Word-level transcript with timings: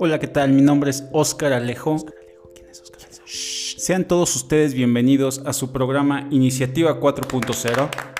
Hola, 0.00 0.18
¿qué 0.18 0.26
tal? 0.26 0.52
Mi 0.52 0.62
nombre 0.62 0.90
es 0.90 1.04
Óscar 1.12 1.52
Alejo. 1.52 1.96
¿Quién 2.54 2.68
es 2.70 2.82
Óscar 2.82 3.02
Alejo? 3.02 3.22
Sean 3.26 4.08
todos 4.08 4.34
ustedes 4.36 4.74
bienvenidos 4.74 5.42
a 5.46 5.52
su 5.52 5.72
programa 5.72 6.26
Iniciativa 6.30 7.00
4.0. 7.00 8.13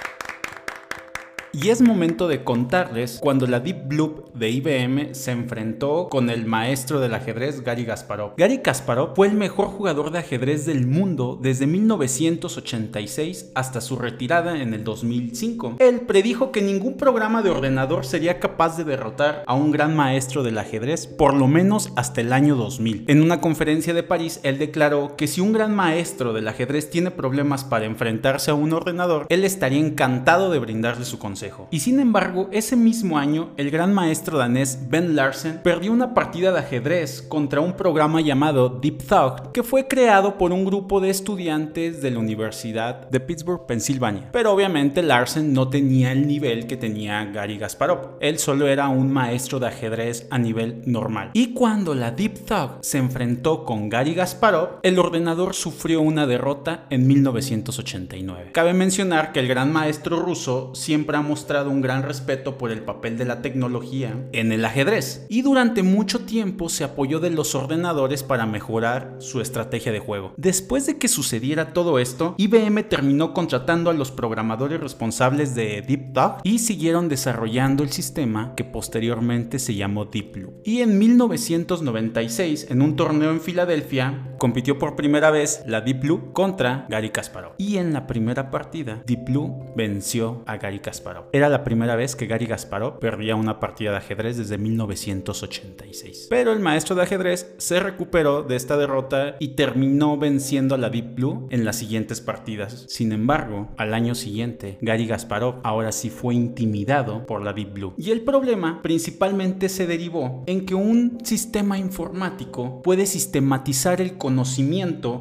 Y 1.65 1.71
es 1.71 1.81
momento 1.81 2.29
de 2.29 2.45
contarles 2.45 3.21
cuando 3.23 3.47
la 3.47 3.59
Deep 3.59 3.89
Blue 3.89 4.25
de 4.35 4.51
IBM 4.51 5.15
se 5.15 5.31
enfrentó 5.31 6.09
con 6.11 6.29
el 6.29 6.45
maestro 6.45 7.01
del 7.01 7.15
ajedrez 7.15 7.63
Gary 7.63 7.87
Kasparov. 7.87 8.35
Gary 8.37 8.59
Kasparov 8.59 9.15
fue 9.15 9.29
el 9.29 9.33
mejor 9.33 9.69
jugador 9.69 10.11
de 10.11 10.19
ajedrez 10.19 10.67
del 10.67 10.87
mundo 10.87 11.39
desde 11.41 11.67
1986 11.67 13.53
hasta 13.55 13.81
su 13.81 13.97
retirada 13.97 14.61
en 14.61 14.75
el 14.75 14.85
2005. 14.85 15.77
Él 15.79 16.01
predijo 16.03 16.53
que 16.53 16.61
ningún 16.61 16.99
programa 16.99 17.41
de 17.41 17.49
ordenador 17.49 18.05
sería 18.05 18.41
capaz 18.41 18.77
de 18.77 18.85
derrotar 18.85 19.43
a 19.47 19.55
un 19.55 19.71
gran 19.71 19.97
maestro 19.97 20.43
del 20.43 20.59
ajedrez, 20.59 21.07
por 21.07 21.33
lo 21.33 21.47
menos 21.47 21.95
hasta 21.97 22.21
el 22.21 22.35
año 22.35 22.57
2000. 22.57 23.07
En 23.09 23.23
una 23.23 23.41
conferencia 23.41 23.95
de 23.95 24.03
París, 24.03 24.39
él 24.43 24.59
declaró 24.59 25.17
que 25.17 25.27
si 25.27 25.41
un 25.41 25.55
gran 25.55 25.75
maestro 25.75 26.35
del 26.35 26.47
ajedrez 26.47 26.91
tiene 26.91 27.11
problemas 27.11 27.65
para 27.65 27.87
enfrentarse 27.87 28.51
a 28.51 28.55
un 28.55 28.75
ordenador, 28.75 29.25
él 29.31 29.45
estaría 29.45 29.79
encantado 29.79 30.51
de 30.51 30.59
brindarle 30.59 31.07
su 31.07 31.19
consejo. 31.19 31.54
Y 31.71 31.81
sin 31.81 32.01
embargo, 32.01 32.49
ese 32.53 32.77
mismo 32.77 33.19
año, 33.19 33.51
el 33.57 33.71
gran 33.71 33.95
maestro 33.95 34.39
danés 34.39 34.89
Ben 34.89 35.17
Larsen 35.17 35.61
perdió 35.63 35.93
una 35.93 36.15
partida 36.15 36.53
de 36.53 36.59
ajedrez 36.59 37.23
contra 37.23 37.61
un 37.61 37.75
programa 37.75 38.21
llamado 38.21 38.69
Deep 38.69 39.05
Thought, 39.07 39.53
que 39.53 39.63
fue 39.63 39.87
creado 39.89 40.39
por 40.39 40.53
un 40.53 40.65
grupo 40.65 41.01
de 41.01 41.11
estudiantes 41.11 42.03
de 42.03 42.11
la 42.11 42.19
Universidad 42.19 43.09
de 43.09 43.21
Pittsburgh, 43.21 43.67
Pensilvania. 43.67 44.29
Pero 44.33 44.53
obviamente 44.53 45.03
Larsen 45.03 45.53
no 45.53 45.69
tenía 45.69 46.13
el 46.13 46.27
nivel 46.27 46.67
que 46.67 46.77
tenía 46.77 47.25
Gary 47.27 47.59
Gasparov. 47.59 48.17
Él 48.21 48.39
solo 48.39 48.67
era 48.67 48.89
un 48.89 49.13
maestro 49.13 49.61
de 49.61 49.69
ajedrez 49.69 50.27
a 50.31 50.39
nivel 50.39 50.83
normal. 50.87 51.31
Y 51.35 51.53
cuando 51.53 51.95
la 51.95 52.11
Deep 52.11 52.47
Thought 52.47 52.83
se 52.83 52.99
enfrentó 52.99 53.65
con 53.65 53.89
Gary 53.89 54.15
Gasparov, 54.15 54.81
el 54.83 54.99
ordenador 54.99 55.55
sufrió 55.55 56.01
una 56.01 56.27
derrota 56.27 56.87
en 56.91 57.07
1989. 57.07 58.51
Cabe 58.53 58.75
mencionar 58.75 59.33
que 59.33 59.41
el 59.41 59.49
gran 59.49 59.73
maestro 59.73 60.21
ruso 60.21 60.75
siempre 60.75 61.17
ha 61.17 61.21
mostrado 61.23 61.44
un 61.45 61.83
gran 61.83 62.03
respeto 62.03 62.59
por 62.59 62.71
el 62.71 62.83
papel 62.83 63.19
de 63.19 63.27
la 63.27 63.43
tecnología 63.43 64.19
en 64.33 64.51
el 64.51 64.65
ajedrez 64.65 65.27
y 65.29 65.43
durante 65.43 65.83
mucho 65.83 66.21
tiempo 66.21 66.69
se 66.69 66.85
apoyó 66.85 67.21
de 67.21 67.31
los 67.31 67.55
ordenadores 67.55 68.23
para 68.23 68.47
mejorar 68.47 69.17
su 69.19 69.41
estrategia 69.41 69.93
de 69.93 70.01
juego. 70.01 70.33
Después 70.37 70.87
de 70.87 70.97
que 70.99 71.09
sucediera 71.09 71.73
todo 71.73 71.99
esto, 71.99 72.35
IBM 72.39 72.83
terminó 72.85 73.35
contratando 73.35 73.91
a 73.91 73.95
los 73.95 74.11
programadores 74.11 74.81
responsables 74.81 75.55
de 75.55 75.83
Deep 75.83 76.15
Thought 76.15 76.41
y 76.45 76.59
siguieron 76.61 77.09
desarrollando 77.09 77.83
el 77.83 77.91
sistema 77.91 78.55
que 78.57 78.65
posteriormente 78.65 79.59
se 79.59 79.75
llamó 79.75 80.07
Deep 80.07 80.33
Blue. 80.33 80.55
Y 80.65 80.81
en 80.81 80.99
1996, 80.99 82.69
en 82.71 82.83
un 82.83 82.97
torneo 82.97 83.31
en 83.31 83.41
Filadelfia, 83.41 84.34
compitió 84.45 84.79
por 84.79 84.95
primera 84.95 85.31
vez 85.31 85.63
la 85.67 85.81
Deep 85.81 86.01
Blue 86.01 86.33
contra 86.35 86.85
Gary 86.91 87.09
Kasparov. 87.09 87.55
Y 87.57 87.79
en 87.79 87.95
la 87.95 88.07
primera 88.07 88.51
partida, 88.51 89.03
Deep 89.07 89.25
Blue 89.25 89.73
venció 89.75 90.43
a 90.45 90.59
Gary 90.59 90.81
Kasparov. 90.81 91.31
Era 91.33 91.49
la 91.49 91.65
primera 91.65 91.97
vez 91.97 92.15
que 92.15 92.27
Gary 92.27 92.45
Gasparov 92.45 92.99
perdía 92.99 93.37
una 93.37 93.59
partida 93.59 93.93
de 93.93 93.97
ajedrez 93.97 94.37
desde 94.37 94.59
1986. 94.59 96.27
Pero 96.29 96.53
el 96.53 96.61
maestro 96.61 96.95
de 96.95 97.05
ajedrez 97.05 97.55
se 97.57 97.81
recuperó 97.81 98.43
de 98.43 98.57
esta 98.57 98.77
derrota 98.77 99.37
y 99.39 99.55
terminó 99.55 100.19
venciendo 100.19 100.75
a 100.75 100.79
la 100.79 100.91
Deep 100.91 101.15
Blue 101.15 101.49
en 101.49 101.65
las 101.65 101.77
siguientes 101.77 102.21
partidas. 102.21 102.85
Sin 102.91 103.13
embargo, 103.13 103.71
al 103.79 103.95
año 103.95 104.15
siguiente, 104.15 104.77
Gary 104.83 105.07
Gasparov 105.07 105.61
ahora 105.63 105.91
sí 105.91 106.11
fue 106.11 106.35
intimidado 106.35 107.25
por 107.25 107.43
la 107.43 107.55
Deep 107.55 107.73
Blue. 107.73 107.95
Y 107.97 108.11
el 108.11 108.21
problema 108.21 108.83
principalmente 108.83 109.71
se 109.71 109.87
derivó 109.87 110.45
en 110.45 110.67
que 110.67 110.75
un 110.75 111.17
sistema 111.25 111.79
informático 111.79 112.83
puede 112.83 113.07
sistematizar 113.07 114.03
el 114.03 114.19
conocimiento 114.19 114.34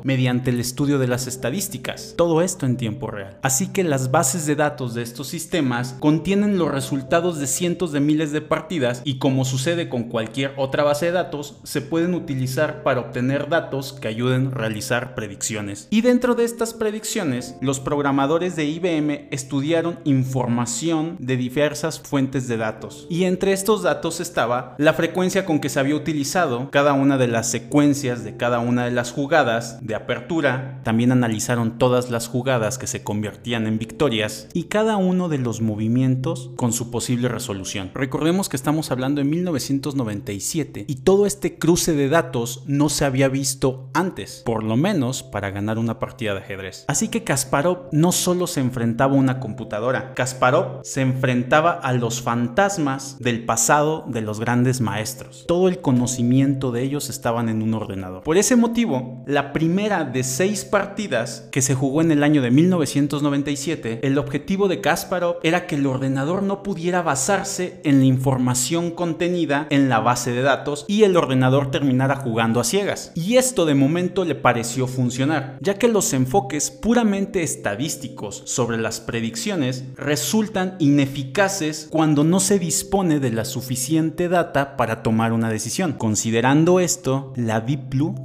mediante 0.03 0.49
el 0.49 0.60
estudio 0.60 0.99
de 0.99 1.08
las 1.08 1.27
estadísticas. 1.27 2.14
Todo 2.17 2.42
esto 2.42 2.65
en 2.65 2.77
tiempo 2.77 3.11
real. 3.11 3.38
Así 3.42 3.67
que 3.67 3.83
las 3.83 4.11
bases 4.11 4.45
de 4.45 4.55
datos 4.55 4.93
de 4.93 5.02
estos 5.02 5.27
sistemas 5.27 5.95
contienen 5.99 6.58
los 6.58 6.71
resultados 6.71 7.39
de 7.39 7.48
cientos 7.48 7.92
de 7.92 7.99
miles 7.99 8.32
de 8.32 8.42
partidas 8.42 9.02
y 9.04 9.17
como 9.17 9.45
sucede 9.45 9.89
con 9.89 10.04
cualquier 10.04 10.54
otra 10.58 10.83
base 10.83 11.08
de 11.08 11.11
datos, 11.11 11.60
se 11.64 11.82
pueden 11.82 12.14
utilizar 12.14 12.83
para 12.83 13.02
obtener 13.02 13.49
datos 13.49 13.93
que 13.93 14.08
ayuden 14.08 14.48
a 14.48 14.52
realizar 14.52 15.15
predicciones. 15.15 15.88
Y 15.89 16.02
dentro 16.02 16.36
de 16.36 16.43
estas 16.43 16.73
predicciones, 16.73 17.55
los 17.61 17.80
programadores 17.80 18.55
de 18.55 18.65
IBM 18.65 19.27
estudiaron 19.32 19.99
información 20.04 21.17
de 21.20 21.38
diversas 21.38 21.99
fuentes 21.99 22.48
de 22.48 22.58
datos. 22.58 23.08
Y 23.09 23.23
entre 23.26 23.54
estos 23.54 23.83
datos 23.83 24.20
estaba 24.20 24.76
la 24.77 24.93
frecuencia 24.93 25.45
con 25.45 25.59
que 25.59 25.70
se 25.70 25.80
había 25.80 25.95
utilizado 25.95 26.70
cada 26.71 26.93
una 26.93 27.17
de 27.17 27.27
las 27.27 27.49
secuencias 27.49 28.23
de 28.23 28.38
cada 28.38 28.59
una 28.59 28.86
de 28.86 28.92
las 28.92 29.02
jugadas 29.11 29.80
de 29.86 29.95
apertura. 29.95 30.81
También 30.83 31.11
analizaron 31.11 31.77
todas 31.77 32.09
las 32.09 32.27
jugadas 32.27 32.77
que 32.77 32.87
se 32.87 33.03
convertían 33.03 33.67
en 33.67 33.77
victorias 33.77 34.47
y 34.53 34.64
cada 34.64 34.97
uno 34.97 35.30
de 35.30 35.37
los 35.37 35.61
movimientos 35.61 36.52
con 36.55 36.73
su 36.73 36.91
posible 36.91 37.27
resolución. 37.27 37.91
Recordemos 37.93 38.49
que 38.49 38.58
estamos 38.58 38.91
hablando 38.91 39.21
de 39.21 39.25
1997 39.25 40.86
y 40.87 40.95
todo 40.95 41.25
este 41.25 41.58
cruce 41.58 41.93
de 41.93 42.09
datos 42.09 42.64
no 42.67 42.89
se 42.89 43.05
había 43.05 43.27
visto 43.30 43.89
antes, 43.93 44.41
por 44.45 44.64
lo 44.64 44.77
menos 44.77 45.23
para 45.23 45.52
ganar 45.52 45.77
una 45.77 45.99
partida 45.99 46.33
de 46.33 46.39
ajedrez. 46.41 46.85
Así 46.87 47.08
que 47.08 47.23
Kasparov 47.23 47.89
no 47.91 48.11
solo 48.11 48.47
se 48.47 48.59
enfrentaba 48.59 49.14
a 49.14 49.17
una 49.17 49.39
computadora, 49.39 50.14
Kasparov 50.14 50.81
se 50.83 51.02
enfrentaba 51.02 51.71
a 51.71 51.93
los 51.93 52.21
fantasmas 52.21 53.17
del 53.20 53.45
pasado 53.45 54.05
de 54.08 54.21
los 54.21 54.39
grandes 54.39 54.81
maestros. 54.81 55.45
Todo 55.47 55.67
el 55.67 55.81
conocimiento 55.81 56.71
de 56.71 56.83
ellos 56.83 57.09
estaban 57.09 57.49
en 57.49 57.61
un 57.61 57.73
ordenador. 57.73 58.23
Por 58.23 58.37
ese 58.37 58.55
motivo, 58.55 58.83
la 59.26 59.54
primera 59.54 60.04
de 60.04 60.23
seis 60.23 60.66
partidas 60.66 61.48
que 61.52 61.61
se 61.61 61.73
jugó 61.73 62.02
en 62.02 62.11
el 62.11 62.23
año 62.23 62.42
de 62.42 62.52
1997, 62.52 63.99
el 64.04 64.17
objetivo 64.17 64.67
de 64.67 64.82
Kasparov 64.82 65.38
era 65.44 65.67
que 65.67 65.76
el 65.76 65.86
ordenador 65.86 66.44
no 66.44 66.64
pudiera 66.64 67.02
basarse 67.02 67.80
en 67.83 67.99
la 67.99 68.05
información 68.05 68.92
contenida 68.92 69.67
en 69.70 69.89
la 69.89 69.99
base 69.99 70.32
de 70.32 70.42
datos 70.42 70.86
y 70.88 71.04
el 71.04 71.16
ordenador 71.16 71.71
terminara 71.71 72.16
jugando 72.17 72.60
a 72.60 72.64
ciegas. 72.64 73.11
Y 73.16 73.38
esto 73.38 73.66
de 73.66 73.76
momento 73.76 74.26
le 74.26 74.36
pareció 74.36 74.88
funcionar, 74.88 75.58
ya 75.61 75.76
que 75.76 75.88
los 75.88 76.11
enfoques 76.14 76.70
puramente 76.70 77.44
estadísticos 77.44 78.44
sobre 78.45 78.77
las 78.77 79.00
predicciones 79.00 79.86
resultan 79.95 80.76
ineficaces 80.80 81.88
cuando 81.89 82.23
no 82.23 82.39
se 82.39 82.60
dispone 82.60 83.20
de 83.20 83.32
la 83.32 83.45
suficiente 83.45 84.27
data 84.27 84.76
para 84.76 85.04
tomar 85.04 85.32
una 85.32 85.50
decisión. 85.50 85.94
Considerando 85.94 86.80
esto, 86.80 87.32
la 87.36 87.61
Deep 87.61 87.89
Blue 87.89 88.15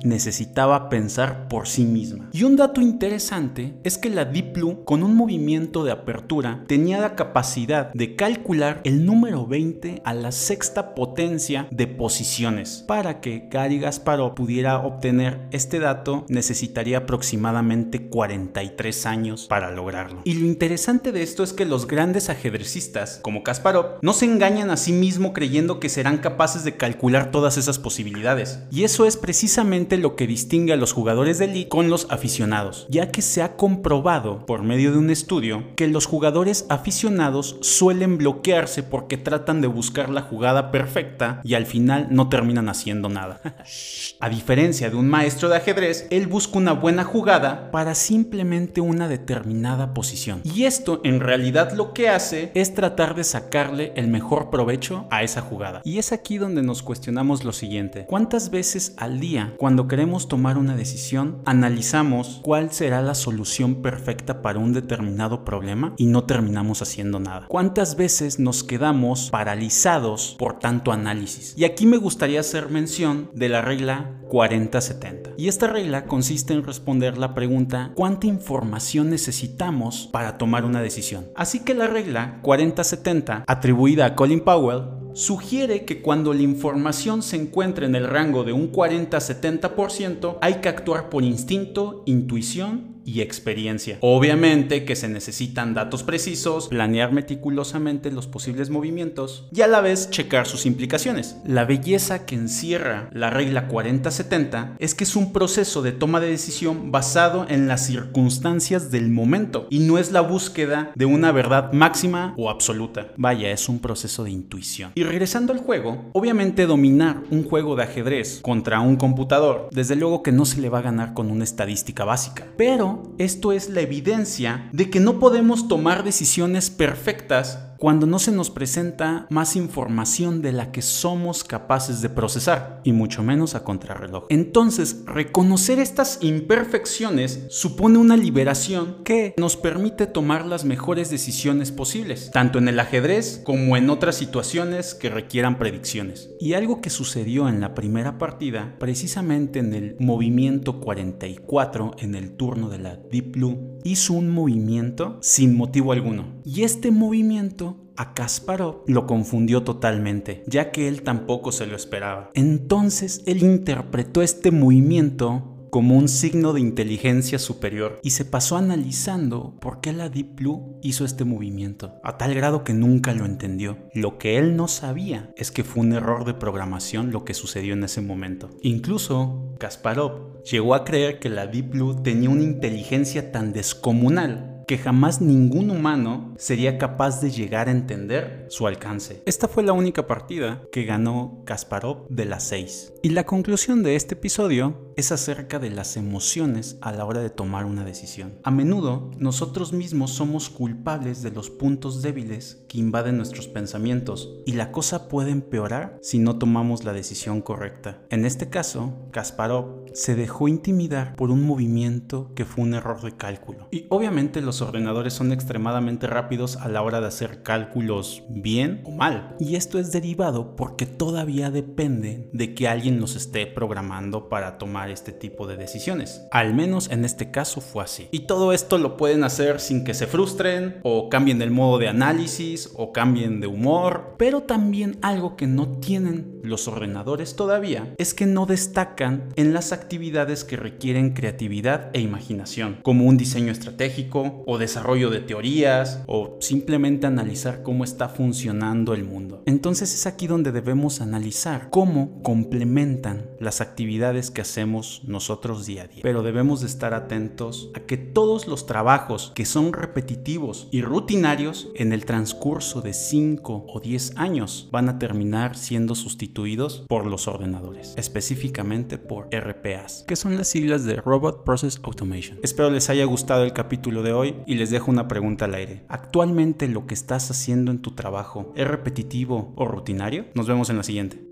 necesitaba 0.48 0.88
pensar 0.88 1.46
por 1.48 1.68
sí 1.68 1.84
misma. 1.84 2.30
Y 2.32 2.44
un 2.44 2.56
dato 2.56 2.80
interesante 2.80 3.74
es 3.84 3.98
que 3.98 4.08
la 4.08 4.24
Blue 4.24 4.84
con 4.84 5.02
un 5.02 5.14
movimiento 5.14 5.84
de 5.84 5.92
apertura 5.92 6.64
tenía 6.66 7.00
la 7.00 7.14
capacidad 7.14 7.92
de 7.92 8.16
calcular 8.16 8.80
el 8.84 9.04
número 9.04 9.46
20 9.46 10.02
a 10.04 10.14
la 10.14 10.32
sexta 10.32 10.94
potencia 10.94 11.68
de 11.70 11.86
posiciones. 11.86 12.84
Para 12.86 13.20
que 13.20 13.48
Gary 13.50 13.78
Gasparov 13.78 14.34
pudiera 14.34 14.78
obtener 14.78 15.46
este 15.50 15.80
dato 15.80 16.24
necesitaría 16.28 16.98
aproximadamente 16.98 18.08
43 18.08 19.06
años 19.06 19.46
para 19.48 19.70
lograrlo. 19.70 20.22
Y 20.24 20.34
lo 20.34 20.46
interesante 20.46 21.12
de 21.12 21.22
esto 21.22 21.42
es 21.42 21.52
que 21.52 21.66
los 21.66 21.86
grandes 21.86 22.30
ajedrecistas 22.30 23.20
como 23.22 23.42
Kasparov 23.42 23.98
no 24.00 24.12
se 24.12 24.24
engañan 24.24 24.70
a 24.70 24.76
sí 24.76 24.92
mismo 24.92 25.32
creyendo 25.32 25.78
que 25.78 25.88
serán 25.88 26.18
capaces 26.18 26.64
de 26.64 26.76
calcular 26.76 27.30
todas 27.30 27.58
esas 27.58 27.78
posibilidades. 27.78 28.60
Y 28.70 28.84
eso 28.84 29.04
es 29.04 29.16
precisamente 29.16 29.98
lo 29.98 30.16
que 30.16 30.26
distingue 30.38 30.72
a 30.72 30.76
los 30.76 30.92
jugadores 30.92 31.38
de 31.38 31.46
Elite 31.46 31.68
con 31.68 31.90
los 31.90 32.06
aficionados, 32.10 32.86
ya 32.88 33.10
que 33.10 33.22
se 33.22 33.42
ha 33.42 33.56
comprobado 33.56 34.46
por 34.46 34.62
medio 34.62 34.92
de 34.92 34.98
un 34.98 35.10
estudio 35.10 35.64
que 35.74 35.88
los 35.88 36.06
jugadores 36.06 36.64
aficionados 36.68 37.56
suelen 37.60 38.18
bloquearse 38.18 38.84
porque 38.84 39.16
tratan 39.16 39.60
de 39.60 39.66
buscar 39.66 40.10
la 40.10 40.22
jugada 40.22 40.70
perfecta 40.70 41.40
y 41.42 41.54
al 41.54 41.66
final 41.66 42.06
no 42.10 42.28
terminan 42.28 42.68
haciendo 42.68 43.08
nada. 43.08 43.40
A 44.20 44.28
diferencia 44.28 44.90
de 44.90 44.96
un 44.96 45.08
maestro 45.08 45.48
de 45.48 45.56
ajedrez, 45.56 46.06
él 46.10 46.28
busca 46.28 46.58
una 46.58 46.72
buena 46.72 47.02
jugada 47.02 47.72
para 47.72 47.96
simplemente 47.96 48.80
una 48.80 49.08
determinada 49.08 49.92
posición. 49.92 50.42
Y 50.44 50.64
esto 50.64 51.00
en 51.02 51.18
realidad 51.18 51.72
lo 51.72 51.92
que 51.92 52.10
hace 52.10 52.52
es 52.54 52.74
tratar 52.74 53.16
de 53.16 53.24
sacarle 53.24 53.92
el 53.96 54.06
mejor 54.06 54.50
provecho 54.50 55.08
a 55.10 55.24
esa 55.24 55.40
jugada. 55.40 55.80
Y 55.82 55.98
es 55.98 56.12
aquí 56.12 56.38
donde 56.38 56.62
nos 56.62 56.84
cuestionamos 56.84 57.42
lo 57.42 57.52
siguiente. 57.52 58.06
¿Cuántas 58.06 58.50
veces 58.50 58.94
al 58.98 59.18
día, 59.18 59.54
cuando 59.56 59.88
queremos 59.88 60.27
tomar 60.28 60.58
una 60.58 60.76
decisión, 60.76 61.42
analizamos 61.44 62.40
cuál 62.42 62.70
será 62.70 63.02
la 63.02 63.14
solución 63.14 63.82
perfecta 63.82 64.42
para 64.42 64.58
un 64.58 64.72
determinado 64.72 65.44
problema 65.44 65.94
y 65.96 66.06
no 66.06 66.24
terminamos 66.24 66.82
haciendo 66.82 67.18
nada. 67.18 67.46
¿Cuántas 67.48 67.96
veces 67.96 68.38
nos 68.38 68.62
quedamos 68.62 69.30
paralizados 69.30 70.36
por 70.38 70.58
tanto 70.58 70.92
análisis? 70.92 71.54
Y 71.56 71.64
aquí 71.64 71.86
me 71.86 71.96
gustaría 71.96 72.40
hacer 72.40 72.68
mención 72.68 73.30
de 73.34 73.48
la 73.48 73.62
regla 73.62 74.20
40-70. 74.28 75.34
Y 75.36 75.48
esta 75.48 75.66
regla 75.66 76.04
consiste 76.04 76.52
en 76.52 76.64
responder 76.64 77.18
la 77.18 77.34
pregunta 77.34 77.92
¿cuánta 77.94 78.26
información 78.26 79.10
necesitamos 79.10 80.08
para 80.12 80.38
tomar 80.38 80.64
una 80.64 80.82
decisión? 80.82 81.28
Así 81.34 81.60
que 81.60 81.74
la 81.74 81.86
regla 81.86 82.40
40-70, 82.42 83.44
atribuida 83.46 84.06
a 84.06 84.14
Colin 84.14 84.40
Powell, 84.40 84.97
sugiere 85.18 85.84
que 85.84 86.00
cuando 86.00 86.32
la 86.32 86.42
información 86.42 87.22
se 87.22 87.34
encuentra 87.34 87.86
en 87.86 87.96
el 87.96 88.06
rango 88.06 88.44
de 88.44 88.52
un 88.52 88.70
40-70%, 88.70 90.38
hay 90.40 90.54
que 90.60 90.68
actuar 90.68 91.10
por 91.10 91.24
instinto, 91.24 92.04
intuición 92.06 92.97
y 93.08 93.22
experiencia. 93.22 93.96
Obviamente 94.00 94.84
que 94.84 94.94
se 94.94 95.08
necesitan 95.08 95.72
datos 95.72 96.02
precisos, 96.02 96.68
planear 96.68 97.12
meticulosamente 97.12 98.10
los 98.10 98.26
posibles 98.26 98.68
movimientos 98.68 99.48
y 99.50 99.62
a 99.62 99.66
la 99.66 99.80
vez 99.80 100.10
checar 100.10 100.46
sus 100.46 100.66
implicaciones. 100.66 101.38
La 101.46 101.64
belleza 101.64 102.26
que 102.26 102.34
encierra 102.34 103.08
la 103.12 103.30
regla 103.30 103.66
40-70 103.68 104.76
es 104.78 104.94
que 104.94 105.04
es 105.04 105.16
un 105.16 105.32
proceso 105.32 105.80
de 105.80 105.92
toma 105.92 106.20
de 106.20 106.28
decisión 106.28 106.92
basado 106.92 107.46
en 107.48 107.66
las 107.66 107.86
circunstancias 107.86 108.90
del 108.90 109.08
momento 109.08 109.66
y 109.70 109.78
no 109.78 109.96
es 109.96 110.12
la 110.12 110.20
búsqueda 110.20 110.92
de 110.94 111.06
una 111.06 111.32
verdad 111.32 111.72
máxima 111.72 112.34
o 112.36 112.50
absoluta. 112.50 113.08
Vaya, 113.16 113.50
es 113.50 113.70
un 113.70 113.78
proceso 113.78 114.24
de 114.24 114.32
intuición. 114.32 114.92
Y 114.94 115.04
regresando 115.04 115.54
al 115.54 115.60
juego, 115.60 116.10
obviamente 116.12 116.66
dominar 116.66 117.22
un 117.30 117.44
juego 117.44 117.74
de 117.74 117.84
ajedrez 117.84 118.40
contra 118.42 118.80
un 118.80 118.96
computador, 118.96 119.68
desde 119.72 119.96
luego 119.96 120.22
que 120.22 120.32
no 120.32 120.44
se 120.44 120.60
le 120.60 120.68
va 120.68 120.80
a 120.80 120.82
ganar 120.82 121.14
con 121.14 121.30
una 121.30 121.44
estadística 121.44 122.04
básica, 122.04 122.46
pero 122.56 122.97
esto 123.18 123.52
es 123.52 123.68
la 123.68 123.80
evidencia 123.80 124.68
de 124.72 124.90
que 124.90 125.00
no 125.00 125.18
podemos 125.18 125.68
tomar 125.68 126.04
decisiones 126.04 126.70
perfectas 126.70 127.67
cuando 127.78 128.06
no 128.06 128.18
se 128.18 128.32
nos 128.32 128.50
presenta 128.50 129.26
más 129.30 129.56
información 129.56 130.42
de 130.42 130.52
la 130.52 130.72
que 130.72 130.82
somos 130.82 131.44
capaces 131.44 132.02
de 132.02 132.08
procesar, 132.08 132.80
y 132.84 132.92
mucho 132.92 133.22
menos 133.22 133.54
a 133.54 133.62
contrarreloj. 133.64 134.24
Entonces, 134.28 135.02
reconocer 135.06 135.78
estas 135.78 136.18
imperfecciones 136.20 137.46
supone 137.50 137.98
una 137.98 138.16
liberación 138.16 138.96
que 139.04 139.34
nos 139.36 139.56
permite 139.56 140.06
tomar 140.06 140.44
las 140.44 140.64
mejores 140.64 141.10
decisiones 141.10 141.70
posibles, 141.70 142.30
tanto 142.32 142.58
en 142.58 142.68
el 142.68 142.80
ajedrez 142.80 143.40
como 143.44 143.76
en 143.76 143.90
otras 143.90 144.16
situaciones 144.16 144.94
que 144.94 145.10
requieran 145.10 145.58
predicciones. 145.58 146.30
Y 146.40 146.54
algo 146.54 146.80
que 146.80 146.90
sucedió 146.90 147.48
en 147.48 147.60
la 147.60 147.74
primera 147.74 148.18
partida, 148.18 148.74
precisamente 148.78 149.60
en 149.60 149.74
el 149.74 149.96
movimiento 150.00 150.80
44, 150.80 151.92
en 151.98 152.14
el 152.14 152.32
turno 152.32 152.68
de 152.68 152.78
la 152.78 152.96
Deep 152.96 153.32
Blue, 153.32 153.78
hizo 153.84 154.14
un 154.14 154.30
movimiento 154.30 155.18
sin 155.20 155.56
motivo 155.56 155.92
alguno. 155.92 156.40
Y 156.44 156.62
este 156.62 156.90
movimiento 156.90 157.67
a 157.98 158.14
Kasparov 158.14 158.84
lo 158.86 159.06
confundió 159.06 159.64
totalmente, 159.64 160.44
ya 160.46 160.70
que 160.70 160.86
él 160.86 161.02
tampoco 161.02 161.50
se 161.50 161.66
lo 161.66 161.74
esperaba. 161.74 162.30
Entonces 162.34 163.22
él 163.26 163.42
interpretó 163.42 164.22
este 164.22 164.52
movimiento 164.52 165.56
como 165.70 165.96
un 165.96 166.08
signo 166.08 166.52
de 166.52 166.60
inteligencia 166.60 167.38
superior 167.38 168.00
y 168.02 168.10
se 168.10 168.24
pasó 168.24 168.56
analizando 168.56 169.56
por 169.60 169.80
qué 169.80 169.92
la 169.92 170.08
Deep 170.08 170.36
Blue 170.36 170.78
hizo 170.80 171.04
este 171.04 171.24
movimiento, 171.24 171.96
a 172.04 172.16
tal 172.16 172.34
grado 172.34 172.64
que 172.64 172.72
nunca 172.72 173.12
lo 173.12 173.26
entendió. 173.26 173.76
Lo 173.92 174.16
que 174.16 174.38
él 174.38 174.56
no 174.56 174.68
sabía 174.68 175.30
es 175.36 175.50
que 175.50 175.64
fue 175.64 175.82
un 175.82 175.92
error 175.92 176.24
de 176.24 176.34
programación 176.34 177.10
lo 177.10 177.24
que 177.24 177.34
sucedió 177.34 177.74
en 177.74 177.84
ese 177.84 178.00
momento. 178.00 178.48
Incluso 178.62 179.54
Kasparov 179.58 180.42
llegó 180.44 180.74
a 180.74 180.84
creer 180.84 181.18
que 181.18 181.30
la 181.30 181.48
Deep 181.48 181.70
Blue 181.70 182.00
tenía 182.02 182.30
una 182.30 182.44
inteligencia 182.44 183.32
tan 183.32 183.52
descomunal 183.52 184.57
que 184.68 184.76
jamás 184.76 185.22
ningún 185.22 185.70
humano 185.70 186.34
sería 186.36 186.76
capaz 186.76 187.22
de 187.22 187.30
llegar 187.30 187.68
a 187.68 187.70
entender 187.70 188.46
su 188.50 188.66
alcance. 188.66 189.22
Esta 189.24 189.48
fue 189.48 189.62
la 189.62 189.72
única 189.72 190.06
partida 190.06 190.62
que 190.70 190.84
ganó 190.84 191.42
Kasparov 191.46 192.06
de 192.10 192.26
las 192.26 192.44
seis. 192.44 192.92
Y 193.02 193.08
la 193.08 193.24
conclusión 193.24 193.82
de 193.82 193.96
este 193.96 194.14
episodio 194.14 194.92
es 194.96 195.10
acerca 195.10 195.58
de 195.58 195.70
las 195.70 195.96
emociones 195.96 196.76
a 196.82 196.92
la 196.92 197.06
hora 197.06 197.20
de 197.20 197.30
tomar 197.30 197.64
una 197.64 197.82
decisión. 197.82 198.40
A 198.44 198.50
menudo 198.50 199.10
nosotros 199.16 199.72
mismos 199.72 200.10
somos 200.10 200.50
culpables 200.50 201.22
de 201.22 201.30
los 201.30 201.48
puntos 201.48 202.02
débiles 202.02 202.62
que 202.68 202.78
invaden 202.78 203.16
nuestros 203.16 203.48
pensamientos 203.48 204.34
y 204.44 204.52
la 204.52 204.70
cosa 204.70 205.08
puede 205.08 205.30
empeorar 205.30 205.98
si 206.02 206.18
no 206.18 206.36
tomamos 206.36 206.84
la 206.84 206.92
decisión 206.92 207.40
correcta. 207.40 208.02
En 208.10 208.26
este 208.26 208.50
caso, 208.50 208.92
Kasparov 209.12 209.86
se 209.94 210.14
dejó 210.14 210.46
intimidar 210.46 211.16
por 211.16 211.30
un 211.30 211.46
movimiento 211.46 212.32
que 212.34 212.44
fue 212.44 212.64
un 212.64 212.74
error 212.74 213.00
de 213.00 213.16
cálculo. 213.16 213.68
Y 213.70 213.86
obviamente 213.88 214.42
los 214.42 214.57
ordenadores 214.62 215.14
son 215.14 215.32
extremadamente 215.32 216.06
rápidos 216.06 216.56
a 216.56 216.68
la 216.68 216.82
hora 216.82 217.00
de 217.00 217.08
hacer 217.08 217.42
cálculos 217.42 218.22
bien 218.28 218.82
o 218.84 218.90
mal. 218.90 219.36
Y 219.38 219.56
esto 219.56 219.78
es 219.78 219.92
derivado 219.92 220.56
porque 220.56 220.86
todavía 220.86 221.50
depende 221.50 222.28
de 222.32 222.54
que 222.54 222.68
alguien 222.68 223.00
los 223.00 223.16
esté 223.16 223.46
programando 223.46 224.28
para 224.28 224.58
tomar 224.58 224.90
este 224.90 225.12
tipo 225.12 225.46
de 225.46 225.56
decisiones. 225.56 226.22
Al 226.30 226.54
menos 226.54 226.90
en 226.90 227.04
este 227.04 227.30
caso 227.30 227.60
fue 227.60 227.84
así. 227.84 228.08
Y 228.10 228.20
todo 228.20 228.52
esto 228.52 228.78
lo 228.78 228.96
pueden 228.96 229.24
hacer 229.24 229.60
sin 229.60 229.84
que 229.84 229.94
se 229.94 230.06
frustren 230.06 230.80
o 230.82 231.08
cambien 231.08 231.42
el 231.42 231.50
modo 231.50 231.78
de 231.78 231.88
análisis 231.88 232.70
o 232.74 232.92
cambien 232.92 233.40
de 233.40 233.46
humor. 233.46 234.14
Pero 234.18 234.42
también 234.42 234.98
algo 235.02 235.36
que 235.36 235.46
no 235.46 235.78
tienen 235.78 236.40
los 236.42 236.68
ordenadores 236.68 237.36
todavía 237.36 237.94
es 237.98 238.14
que 238.14 238.26
no 238.26 238.46
destacan 238.46 239.28
en 239.36 239.52
las 239.52 239.72
actividades 239.72 240.44
que 240.44 240.56
requieren 240.56 241.12
creatividad 241.12 241.90
e 241.92 242.00
imaginación, 242.00 242.78
como 242.82 243.04
un 243.04 243.16
diseño 243.16 243.52
estratégico 243.52 244.42
o 244.50 244.56
desarrollo 244.56 245.10
de 245.10 245.20
teorías 245.20 246.02
o 246.06 246.38
simplemente 246.40 247.06
analizar 247.06 247.62
cómo 247.62 247.84
está 247.84 248.08
funcionando 248.08 248.94
el 248.94 249.04
mundo. 249.04 249.42
Entonces 249.44 249.92
es 249.92 250.06
aquí 250.06 250.26
donde 250.26 250.52
debemos 250.52 251.02
analizar 251.02 251.68
cómo 251.68 252.22
complementan 252.22 253.26
las 253.40 253.60
actividades 253.60 254.30
que 254.30 254.40
hacemos 254.40 255.02
nosotros 255.04 255.66
día 255.66 255.82
a 255.82 255.86
día. 255.88 256.00
Pero 256.02 256.22
debemos 256.22 256.62
de 256.62 256.66
estar 256.66 256.94
atentos 256.94 257.70
a 257.74 257.80
que 257.80 257.98
todos 257.98 258.46
los 258.46 258.64
trabajos 258.64 259.32
que 259.34 259.44
son 259.44 259.74
repetitivos 259.74 260.68
y 260.70 260.80
rutinarios 260.80 261.68
en 261.74 261.92
el 261.92 262.06
transcurso 262.06 262.80
de 262.80 262.94
5 262.94 263.66
o 263.68 263.80
10 263.80 264.16
años 264.16 264.70
van 264.72 264.88
a 264.88 264.98
terminar 264.98 265.58
siendo 265.58 265.94
sustituidos 265.94 266.86
por 266.88 267.04
los 267.04 267.28
ordenadores, 267.28 267.92
específicamente 267.98 268.96
por 268.96 269.28
RPAs, 269.30 270.04
que 270.08 270.16
son 270.16 270.38
las 270.38 270.48
siglas 270.48 270.84
de 270.84 270.96
Robot 270.96 271.44
Process 271.44 271.78
Automation. 271.82 272.38
Espero 272.42 272.70
les 272.70 272.88
haya 272.88 273.04
gustado 273.04 273.44
el 273.44 273.52
capítulo 273.52 274.02
de 274.02 274.12
y 274.46 274.54
les 274.54 274.70
dejo 274.70 274.90
una 274.90 275.08
pregunta 275.08 275.44
al 275.44 275.54
aire. 275.54 275.84
¿Actualmente 275.88 276.68
lo 276.68 276.86
que 276.86 276.94
estás 276.94 277.30
haciendo 277.30 277.70
en 277.70 277.80
tu 277.80 277.92
trabajo 277.92 278.52
es 278.56 278.66
repetitivo 278.66 279.52
o 279.56 279.66
rutinario? 279.66 280.26
Nos 280.34 280.46
vemos 280.46 280.70
en 280.70 280.76
la 280.76 280.82
siguiente. 280.82 281.27